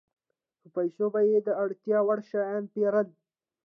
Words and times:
په 0.59 0.67
پیسو 0.75 1.05
به 1.13 1.21
یې 1.29 1.39
د 1.47 1.49
اړتیا 1.63 1.97
وړ 2.03 2.19
شیان 2.29 2.63
پېرل 2.73 3.07